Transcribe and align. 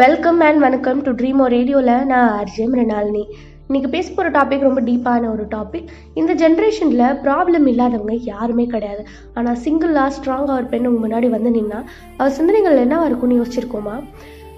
Welcome 0.00 0.38
and 0.44 0.60
வணக்கம் 0.64 1.00
to 1.06 1.10
ட்ரீமோ 1.10 1.46
ரேடியோவில் 1.54 2.06
நான் 2.10 2.28
அர்ஜய் 2.36 2.68
மிருணாலினி 2.72 3.24
இன்னைக்கு 3.66 3.88
பேச 3.94 4.06
போகிற 4.10 4.30
டாபிக் 4.36 4.64
ரொம்ப 4.66 4.80
டீப்பான 4.86 5.28
ஒரு 5.32 5.44
டாபிக் 5.54 5.88
இந்த 6.20 6.34
ஜென்ரேஷனில் 6.42 7.02
ப்ராப்ளம் 7.24 7.66
இல்லாதவங்க 7.72 8.14
யாருமே 8.30 8.64
கிடையாது. 8.74 9.02
ஆனால் 9.34 9.58
சிங்கிளாக 9.64 10.12
ஸ்ட்ராங்காக 10.16 10.56
ஒரு 10.60 10.64
பெண் 10.72 10.88
உங்கள் 10.90 11.04
முன்னாடி 11.04 11.28
வந்து 11.34 11.50
நின்னா 11.58 11.80
அவள் 12.16 12.34
சிந்தனைகள் 12.38 12.80
என்னவா 12.84 13.08
இருக்கும்னு 13.10 13.38
யோசிச்சிருக்கோமா? 13.40 13.96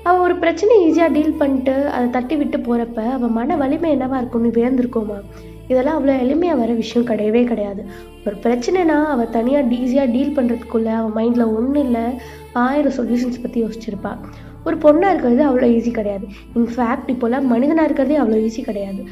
அவள் 0.04 0.22
ஒரு 0.26 0.36
பிரச்சனையை 0.44 0.84
ஈஸியாக 0.86 1.12
டீல் 1.16 1.36
பண்ணிட்டு 1.42 1.76
அதை 1.94 2.06
தட்டி 2.18 2.38
விட்டு 2.42 2.60
போகிறப்ப 2.68 3.08
அவள் 3.16 3.34
மன 3.40 3.56
வலிமை 3.64 3.90
என்னவா 3.96 4.22
இருக்கும்னு 4.22 4.54
வியந்திருக்கோமா? 4.60 5.18
இதெல்லாம் 5.72 5.98
அவ்வளோ 5.98 6.16
எளிமையாக 6.24 6.62
வர 6.62 6.72
விஷயம் 6.84 7.08
கிடையவே 7.12 7.44
கிடையாது. 7.52 7.84
ஒரு 8.26 8.38
பிரச்சனைனா 8.46 9.00
அவள் 9.16 9.34
தனியாக 9.40 9.76
ஈஸியாக 9.82 10.12
டீல் 10.16 10.36
பண்ணுறதுக்குள்ளே 10.38 10.94
அவள் 11.02 11.14
மைண்டில் 11.20 11.52
ஒன்றும் 11.58 11.84
இல்லை 11.86 12.06
ஆயிரம் 12.66 12.98
சொல்யூஷன்ஸ் 13.00 13.44
பற்றி 13.44 13.58
யோசிச்சிருப்பாள் 13.66 14.20
ஒரு 14.66 14.76
பொண்ணாக 14.84 15.12
இருக்கிறது 15.12 15.42
அவ்வளோ 15.48 15.68
ஈஸி 15.76 15.90
கிடையாது. 15.98 16.26
இன்ஃபேக்ட் 16.58 17.10
இப்போல்லாம் 17.14 17.46
மனிதனாக 17.54 17.86
இருக்கிறதே 17.88 18.16
அவ்வளோ 18.22 18.40
ஈஸி 18.48 18.62
கிடையாது. 18.70 19.02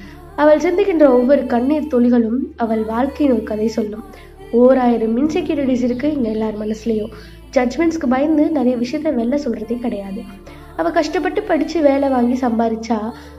அவள் 0.42 0.62
சிந்திக்கின்ற 0.66 1.06
ஒவ்வொரு 1.18 1.42
கண்ணீர் 1.46 1.90
துளிகளும் 1.94 2.40
அவள் 2.64 2.84
வாழ்க்கையின் 2.92 3.34
ஒரு 3.36 3.44
கதை 3.50 3.68
சொல்லும். 3.78 4.04
ஓராயிரம் 4.60 5.14
இன்செக்யூரிட்டிஸ் 5.22 5.84
இருக்குது 5.88 6.14
இங்கே 6.16 6.30
எல்லார் 6.30 6.56
மனசுலேயும். 6.62 7.12
ஜட்மெண்ட்ஸ்க்கு 7.56 8.08
பயந்து 8.14 8.44
நிறைய 8.58 8.74
விஷயத்த 8.82 9.08
வெளில 9.18 9.38
சொல்கிறதே 9.44 9.76
கிடையாது. 9.78 10.20
அவள் 10.80 10.96
கஷ்டப்பட்டு 10.98 11.40
படித்து 11.42 11.78
வேலை 11.88 12.08
வாங்கி 12.08 12.36
சம்பாதிச்சா 12.44 12.98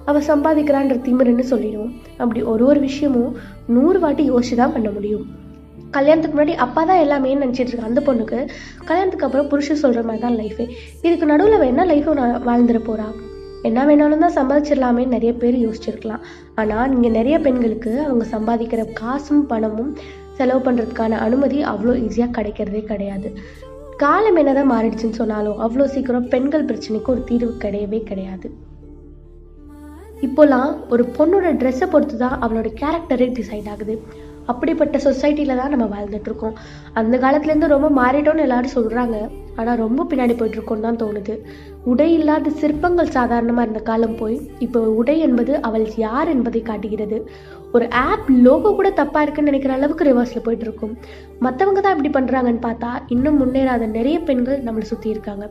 அவள் 0.09 0.27
சம்பாதிக்கிறான்ற 0.31 0.95
திமிருன்னு 1.05 1.45
சொல்லிடுவோம். 1.53 1.93
அப்படி 2.17 2.41
ஒரு 2.51 2.65
ஒரு 2.65 2.79
விஷயமும் 2.79 3.31
நூறு 3.77 3.99
வாட்டி 3.99 4.25
யோசிச்சு 4.31 4.57
தான் 4.61 4.75
பண்ண 4.75 4.89
முடியும். 4.89 5.25
கல்யாணத்துக்கு 5.97 6.35
முன்னாடி 6.37 6.55
அப்பா 6.65 6.81
தான் 6.89 7.03
எல்லாமே 7.05 7.35
நினச்சிட்டு 7.43 7.71
இருக்கா 7.71 7.91
அந்த 7.91 8.01
பொண்ணுக்கு 8.07 8.39
கல்யாணத்துக்கு 8.89 9.27
அப்புறம் 9.27 9.51
புருஷன் 9.51 9.83
சொல்கிற 9.83 10.01
மாதிரி 10.07 10.23
தான் 10.25 10.39
லைஃபே 10.41 10.65
இதுக்கு 11.05 11.29
நடுவில் 11.31 11.61
வேணால் 11.63 11.71
என்ன 11.73 11.85
லைஃபை 11.91 12.13
வாழ்ந்துட 12.49 12.81
போகிறா 12.89 13.07
என்ன 13.67 13.81
வேணாலும் 13.87 14.23
தான் 14.23 14.35
சம்பாதிச்சிடலாமே 14.37 15.03
நிறைய 15.13 15.31
பேர் 15.41 15.57
யோசிச்சிருக்கலாம். 15.65 16.23
ஆனால் 16.61 16.89
நீங்கள் 16.93 17.15
நிறைய 17.17 17.35
பெண்களுக்கு 17.45 17.91
அவங்க 18.05 18.25
சம்பாதிக்கிற 18.33 18.81
காசும் 18.99 19.45
பணமும் 19.51 19.91
செலவு 20.37 20.61
பண்ணுறதுக்கான 20.65 21.19
அனுமதி 21.25 21.59
அவ்வளோ 21.71 21.93
ஈஸியாக 22.05 22.35
கிடைக்கிறதே 22.37 22.81
கிடையாது. 22.91 23.29
காலம் 24.03 24.39
என்னதான் 24.41 24.71
மாறிடுச்சுன்னு 24.73 25.19
சொன்னாலும் 25.21 25.61
அவ்வளோ 25.65 25.85
சீக்கிரம் 25.93 26.27
பெண்கள் 26.33 26.67
பிரச்சனைக்கு 26.71 27.11
ஒரு 27.15 27.23
தீர்வு 27.29 27.51
கிடையவே 27.63 28.01
கிடையாது. 28.09 28.49
இப்போலாம் 30.27 30.71
ஒரு 30.95 31.05
பொண்ணோட 31.17 31.47
ட்ரெஸ்ஸை 31.61 31.89
பொறுத்து 31.93 32.17
தான் 32.25 32.37
அவளோட 32.43 32.67
கேரக்டரே 32.81 33.29
டிசைட் 33.39 33.71
ஆகுது. 33.73 33.95
அப்படிப்பட்ட 34.47 34.97
சொசைட்டியில் 34.97 35.55
தான் 35.55 35.73
நம்ம 35.75 35.85
வாழ்ந்துட்டு 35.95 36.29
இருக்கோம் 36.29 36.55
அந்த 36.93 37.17
காலத்துலேருந்து 37.17 37.73
ரொம்ப 37.75 37.89
மாறிட்டோம்னு 38.01 38.45
எல்லாரும் 38.47 38.75
சொல்கிறாங்க 38.75 39.17
ஆனால் 39.55 39.77
ரொம்ப 39.77 40.05
பின்னாடி 40.09 40.33
போயிட்டுருக்கோன்னு 40.37 40.87
தான் 40.87 41.01
தோணுது. 41.03 41.33
உடை 41.83 42.13
இல்லாத 42.13 42.49
சிற்பங்கள் 42.49 43.15
சாதாரணமாக 43.17 43.65
இருந்த 43.65 43.79
காலம் 43.79 44.15
போய் 44.15 44.37
இப்போ 44.59 44.79
உடை 44.99 45.19
என்பது 45.19 45.61
அவள் 45.61 45.85
யார் 45.95 46.27
என்பதை 46.27 46.61
காட்டுகிறது? 46.61 47.17
ஒரு 47.77 47.85
ஆப் 48.07 48.27
லோகோ 48.45 48.69
கூட 48.79 48.89
தப்பாக 48.89 49.23
இருக்குன்னு 49.25 49.51
நினைக்கிற 49.51 49.73
அளவுக்கு 49.73 50.07
ரிவர்ஸில் 50.09 50.43
போயிட்டுருக்கும் 50.45 50.93
மற்றவங்க 51.45 51.79
தான் 51.81 51.95
இப்படி 51.95 52.11
பண்ணுறாங்கன்னு 52.17 52.61
பார்த்தா 52.65 52.89
இன்னும் 53.07 53.39
முன்னேறாத 53.41 53.87
நிறைய 53.95 54.17
பெண்கள் 54.27 54.63
நம்மளை 54.65 54.85
சுற்றி 54.91 55.09
இருக்காங்க. 55.09 55.45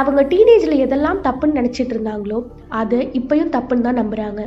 அவங்க 0.00 0.22
டீனேஜில் 0.32 0.82
எதெல்லாம் 0.86 1.20
தப்புன்னு 1.26 1.58
நினச்சிட்டு 1.60 1.94
இருந்தாங்களோ 1.96 2.38
அதை 2.68 3.00
இப்பயும் 3.20 3.52
தப்புன்னு 3.56 3.86
தான் 3.88 4.00
நம்புகிறாங்க 4.00 4.42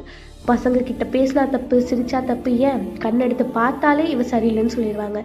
பசங்க 0.51 0.83
கிட்ட 0.83 1.05
பேசினா 1.13 1.43
தப்பு 1.55 1.75
சிரிச்சா 1.89 2.19
தப்பு 2.25 2.51
ஏன்? 2.67 2.83
கண் 3.03 3.23
எடுத்து 3.25 3.45
பார்த்தாலே 3.57 4.03
இவ 4.13 4.23
சரியில்லைன்னு 4.33 4.75
சொல்லிடுவாங்க. 4.75 5.21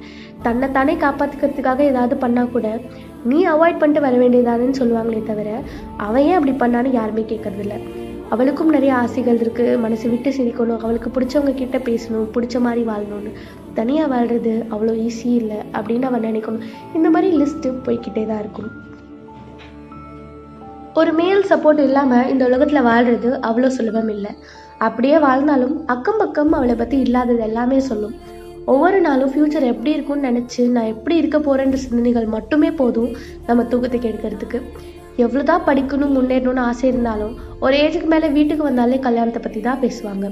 தன்னை 0.47 0.69
தானே 0.71 0.95
காப்பாத்துக்கிறதுக்காக 1.05 1.83
ஏதாவது 1.91 2.17
பண்ணால் 2.25 2.51
கூட 2.51 2.69
நீ 3.25 3.41
அவாய்ட் 3.55 3.81
பண்ணிட்டு 3.83 4.07
வர 4.07 4.17
வேண்டியதானேன்னு 4.23 4.81
சொல்லுவாங்களே 4.81 5.23
தவிர 5.33 5.51
அவன் 6.07 6.25
ஏன் 6.31 6.39
அப்படி 6.39 6.55
பண்ணான்னு 6.65 6.99
யாருமே 7.01 7.25
கேட்கறதில்ல. 7.33 7.77
அவளுக்கும் 8.35 8.73
நிறைய 8.75 8.93
ஆசைகள் 9.03 9.41
இருக்குது 9.45 9.73
மனசு 9.85 10.07
விட்டு 10.13 10.31
சிரிக்கணும். 10.37 10.83
அவளுக்கு 10.85 11.11
பிடிச்சவங்க 11.15 11.53
கிட்ட 11.61 11.79
பேசணும். 11.89 12.29
பிடிச்ச 12.35 12.57
மாதிரி 12.67 12.83
வாழணும்னு. 12.91 13.33
தனியாக 13.79 14.11
வாழ்கிறது 14.13 14.53
அவ்வளோ 14.75 14.95
ஈஸி 15.07 15.31
இல்லை 15.41 15.59
அப்படின்னு 15.77 16.09
அவன் 16.11 16.27
நினைக்கணும். 16.29 16.65
இந்த 16.99 17.11
மாதிரி 17.17 17.31
லிஸ்ட்டு 17.43 17.71
போய்கிட்டே 17.87 18.25
தான் 18.31 18.43
இருக்கும். 18.45 18.71
ஒரு 21.01 21.13
மேல் 21.21 21.43
சப்போர்ட் 21.51 21.81
இல்லாமல் 21.89 22.31
இந்த 22.33 22.43
உலகத்தில் 22.49 22.87
வாழ்கிறது 22.91 23.29
அவ்வளோ 23.49 23.69
சுலபம் 23.77 24.11
இல்லை. 24.15 24.33
அப்படியே 24.87 25.19
வாழ்ந்தாலும் 25.27 25.75
அக்கம் 25.95 26.21
பக்கம் 26.23 26.55
அவளை 26.59 26.75
பற்றி 26.81 26.97
இல்லாதது 27.07 27.43
எல்லாமே 27.49 27.79
சொல்லும். 27.91 28.17
ஒவ்வொரு 28.73 28.99
நாளும் 29.07 29.31
ஃப்யூச்சர் 29.33 29.71
எப்படி 29.71 29.91
இருக்கும்னு 29.95 30.29
நினச்சி 30.29 30.63
நான் 30.75 30.91
எப்படி 30.95 31.15
இருக்க 31.21 31.39
போகிறேன்ற 31.39 31.79
சிந்தனைகள் 31.85 32.27
மட்டுமே 32.35 32.71
போதும் 32.81 33.13
நம்ம 33.49 33.65
தூக்கத்துக்கு 33.71 34.11
எடுக்கிறதுக்கு 34.11 34.59
எவ்வளோதான் 35.17 35.67
படிக்கணும் 35.67 36.15
முன்னேறணும்னு 36.17 36.67
ஆசை 36.69 36.89
இருந்தாலும் 36.89 37.35
ஒரு 37.61 37.77
ஏஜுக்கு 37.77 38.09
மேலே 38.13 38.29
வீட்டுக்கு 38.29 38.65
வந்தாலே 38.65 38.99
கல்யாணத்தை 38.99 39.43
பற்றி 39.43 39.61
தான் 39.61 39.83
பேசுவாங்க. 39.83 40.27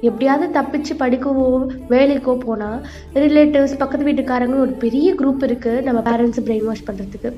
எப்படியாவது 0.00 0.46
தப்பிச்சு 0.58 0.94
படிக்கவோ 0.98 1.46
வேலைக்கோ 1.92 2.34
போனால் 2.44 2.80
ரிலேட்டிவ்ஸ் 3.14 3.78
பக்கத்து 3.78 4.08
வீட்டுக்காரங்க 4.08 4.58
ஒரு 4.58 4.72
பெரிய 4.84 5.14
குரூப் 5.14 5.46
இருக்குது 5.48 5.82
நம்ம 5.82 6.02
பேரண்ட்ஸ் 6.10 6.44
பிரெயின் 6.48 6.64
வாஷ் 6.64 6.86
பண்ணுறதுக்கு 6.88 7.30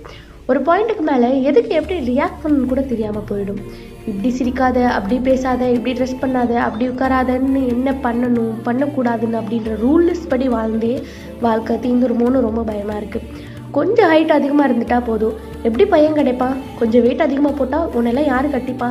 ஒரு 0.46 0.60
பாயிண்ட்டுக்கு 0.60 1.04
மேலே 1.10 1.42
எதுக்கு 1.42 1.72
எப்படி 1.74 1.96
ரியாக்ட் 2.10 2.42
பண்ணணும்னு 2.42 2.68
கூட 2.68 2.80
தெரியாமல் 2.80 3.26
போயிடும். 3.30 3.60
இப்படி 4.06 4.30
சிரிக்காத 4.38 4.84
அப்படி 4.84 5.18
பேசாத 5.18 5.70
இப்படி 5.70 5.92
ட்ரெஸ் 5.98 6.20
பண்ணாத 6.20 6.52
அப்படி 6.66 6.88
உட்காராதன்னு 6.88 7.62
என்ன 7.74 7.94
பண்ணணும் 8.06 8.54
பண்ணக்கூடாதுன்னு 8.64 9.40
அப்படின்ற 9.40 9.74
ரூல்ஸ் 9.84 10.28
படி 10.28 10.48
வாழ்ந்தே 10.48 11.02
வாழ்க்கை 11.40 11.76
தீந்துருமோன்னு 11.76 12.46
ரொம்ப 12.48 12.62
பயமாக 12.62 13.00
இருக்குது 13.00 13.37
கொஞ்சம் 13.76 14.10
ஹைட் 14.10 14.36
அதிகமாக 14.36 14.68
இருந்துட்டா 14.68 14.98
போதும். 15.04 15.34
எப்படி 15.62 15.84
பையன் 15.84 16.18
கிடைப்பான்? 16.18 16.54
கொஞ்சம் 16.78 17.02
வெயிட் 17.02 17.24
அதிகமாக 17.26 17.54
போட்டால் 17.56 17.88
உன்னெல்லாம் 17.98 18.30
யார் 18.32 18.54
கட்டிப்பா? 18.54 18.88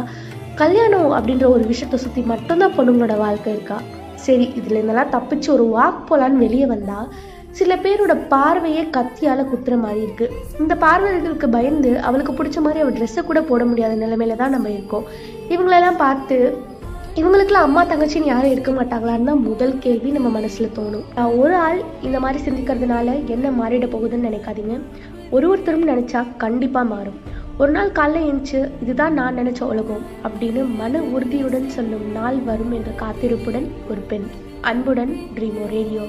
கல்யாணம் 0.56 1.10
அப்படின்ற 1.12 1.46
ஒரு 1.56 1.64
விஷயத்தை 1.72 2.00
சுற்றி 2.00 2.22
மட்டும்தான் 2.22 2.76
பொண்ணுங்களோட 2.78 3.18
வாழ்க்கை 3.18 3.54
இருக்கா? 3.54 3.78
சரி 4.26 4.46
இதில் 4.56 4.78
இருந்தெல்லாம் 4.80 5.14
தப்பிச்சு 5.16 5.50
ஒரு 5.56 5.66
வாக் 5.78 6.06
போகலான்னு 6.10 6.44
வெளியே 6.46 6.66
வந்தால் 6.66 7.10
சில 7.60 7.76
பேரோட 7.76 8.14
பார்வையே 8.28 8.82
கத்தியால் 8.96 9.50
குத்துற 9.52 9.76
மாதிரி 9.84 10.02
இருக்குது 10.06 10.34
இந்த 10.60 10.74
பார்வைகளுக்கு 10.76 11.48
பயந்து 11.58 11.92
அவளுக்கு 12.00 12.34
பிடிச்ச 12.34 12.58
மாதிரி 12.66 12.82
அவள் 12.84 12.98
ட்ரெஸ்ஸை 12.98 13.24
கூட 13.24 13.42
போட 13.42 13.66
முடியாத 13.66 13.96
நிலைமையில 14.06 14.36
தான் 14.36 14.56
நம்ம 14.56 14.70
இருக்கோம். 14.70 15.06
இவங்களெல்லாம் 15.50 16.02
பார்த்து 16.06 16.38
இவங்களுக்குலாம் 17.18 17.66
அம்மா 17.68 17.86
தங்கச்சின்னு 17.86 18.24
யாரும் 18.24 18.52
இருக்க 18.52 18.72
மாட்டாங்களான்னு 18.72 19.30
தான் 19.30 19.42
முதல் 19.42 19.80
கேள்வி 19.80 20.10
நம்ம 20.10 20.30
மனசில் 20.30 20.74
தோணும். 20.76 21.06
நான் 21.16 21.32
ஒரு 21.32 21.56
ஆள் 21.56 21.80
இந்த 22.02 22.20
மாதிரி 22.20 22.40
சிந்திக்கிறதுனால 22.44 23.26
என்ன 23.26 23.52
மாறிட 23.52 23.86
போகுதுன்னு 23.94 24.28
நினைக்காதீங்க. 24.28 24.76
ஒரு 25.32 25.50
ஒருத்தரும் 25.50 25.88
நினச்சா 25.88 26.22
கண்டிப்பாக 26.38 26.88
மாறும். 26.88 27.18
ஒரு 27.58 27.72
நாள் 27.72 27.92
காலைல 27.92 28.22
எழுந்துச்சு 28.28 28.60
இதுதான் 28.82 29.14
நான் 29.14 29.38
நினச்ச 29.38 29.62
உலகம் 29.62 30.06
அப்படின்னு 30.24 30.76
மன 30.76 31.02
உறுதியுடன் 31.02 31.70
சொல்லும் 31.70 32.12
நாள் 32.12 32.40
வரும் 32.52 32.72
என்ற 32.72 32.92
காத்திருப்புடன் 32.92 33.68
ஒரு 33.90 34.00
பெண். 34.08 34.28
அன்புடன் 34.62 35.18
ட்ரீமோ 35.36 35.68
ரேடியோ. 35.70 36.06